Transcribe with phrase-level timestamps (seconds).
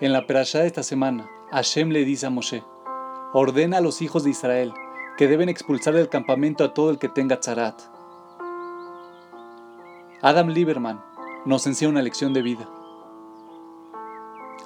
[0.00, 2.64] En la perashá de esta semana, Hashem le dice a Moshe,
[3.32, 4.74] ordena a los hijos de Israel
[5.16, 7.80] que deben expulsar del campamento a todo el que tenga tzarat.
[10.20, 11.00] Adam Lieberman
[11.44, 12.68] nos enseña una lección de vida.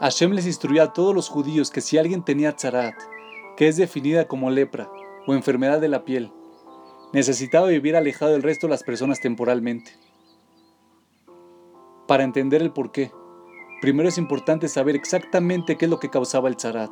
[0.01, 2.95] Hashem les instruyó a todos los judíos que si alguien tenía tzarat,
[3.59, 4.91] que es definida como lepra
[5.27, 6.33] o enfermedad de la piel,
[7.13, 9.91] necesitaba vivir alejado del resto de las personas temporalmente.
[12.07, 13.13] Para entender el porqué,
[13.81, 16.91] primero es importante saber exactamente qué es lo que causaba el tzarat.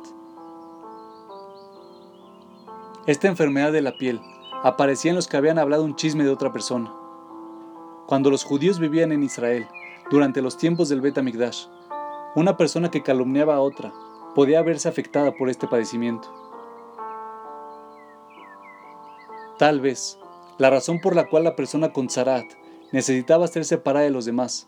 [3.05, 4.21] Esta enfermedad de la piel
[4.63, 6.93] aparecía en los que habían hablado un chisme de otra persona.
[8.05, 9.67] Cuando los judíos vivían en Israel,
[10.09, 11.67] durante los tiempos del Bet Amigdash,
[12.35, 13.93] una persona que calumniaba a otra
[14.35, 16.27] podía verse afectada por este padecimiento.
[19.57, 20.19] Tal vez,
[20.57, 22.45] la razón por la cual la persona con Zarat
[22.91, 24.67] necesitaba ser separada de los demás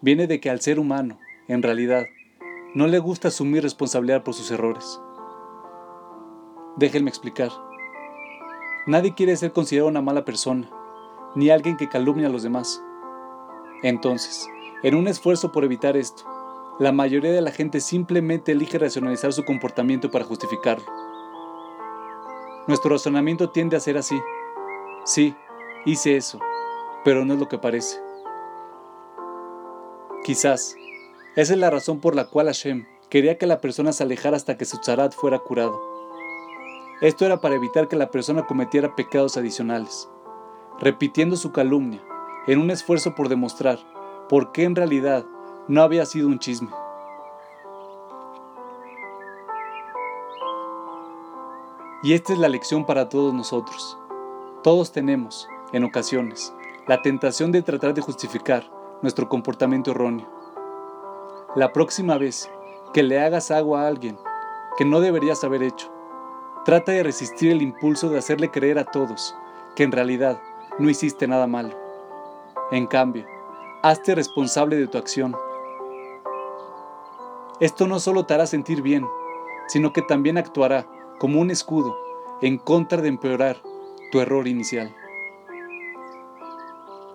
[0.00, 2.06] viene de que al ser humano, en realidad,
[2.74, 5.00] no le gusta asumir responsabilidad por sus errores.
[6.76, 7.50] Déjenme explicar.
[8.86, 10.70] Nadie quiere ser considerado una mala persona,
[11.34, 12.82] ni alguien que calumnia a los demás.
[13.82, 14.48] Entonces,
[14.82, 16.24] en un esfuerzo por evitar esto,
[16.78, 20.86] la mayoría de la gente simplemente elige racionalizar su comportamiento para justificarlo.
[22.68, 24.20] Nuestro razonamiento tiende a ser así.
[25.04, 25.34] Sí,
[25.84, 26.38] hice eso,
[27.04, 27.98] pero no es lo que parece.
[30.22, 30.76] Quizás,
[31.38, 34.58] esa es la razón por la cual Hashem quería que la persona se alejara hasta
[34.58, 35.80] que su tzarat fuera curado.
[37.00, 40.08] Esto era para evitar que la persona cometiera pecados adicionales,
[40.80, 42.02] repitiendo su calumnia
[42.48, 43.78] en un esfuerzo por demostrar
[44.28, 45.26] por qué en realidad
[45.68, 46.70] no había sido un chisme.
[52.02, 53.96] Y esta es la lección para todos nosotros.
[54.64, 56.52] Todos tenemos, en ocasiones,
[56.88, 58.68] la tentación de tratar de justificar
[59.02, 60.37] nuestro comportamiento erróneo.
[61.56, 62.50] La próxima vez
[62.92, 64.18] que le hagas algo a alguien
[64.76, 65.90] que no deberías haber hecho,
[66.66, 69.34] trata de resistir el impulso de hacerle creer a todos
[69.74, 70.42] que en realidad
[70.78, 71.74] no hiciste nada malo.
[72.70, 73.24] En cambio,
[73.82, 75.34] hazte responsable de tu acción.
[77.60, 79.06] Esto no solo te hará sentir bien,
[79.68, 80.86] sino que también actuará
[81.18, 81.96] como un escudo
[82.42, 83.56] en contra de empeorar
[84.12, 84.94] tu error inicial.